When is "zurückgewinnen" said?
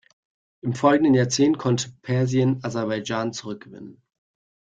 3.33-4.01